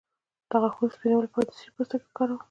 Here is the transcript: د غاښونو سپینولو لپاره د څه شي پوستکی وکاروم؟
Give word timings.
د 0.49 0.51
غاښونو 0.61 0.93
سپینولو 0.95 1.25
لپاره 1.27 1.45
د 1.45 1.49
څه 1.51 1.57
شي 1.63 1.69
پوستکی 1.75 2.05
وکاروم؟ 2.07 2.39